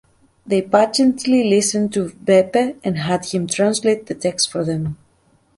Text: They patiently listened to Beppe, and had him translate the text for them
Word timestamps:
They 0.47 0.63
patiently 0.63 1.43
listened 1.43 1.93
to 1.93 2.07
Beppe, 2.09 2.75
and 2.83 2.97
had 2.97 3.23
him 3.27 3.45
translate 3.45 4.07
the 4.07 4.15
text 4.15 4.51
for 4.51 4.65
them 4.65 4.97